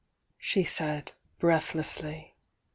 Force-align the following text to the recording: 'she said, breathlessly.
'she 0.49 0.63
said, 0.63 1.11
breathlessly. 1.37 2.33